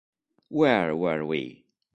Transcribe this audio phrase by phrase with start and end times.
[0.49, 1.63] Where Were We?